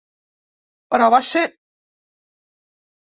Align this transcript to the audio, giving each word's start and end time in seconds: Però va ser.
Però 0.95 1.09
va 1.15 1.21
ser. 1.29 1.43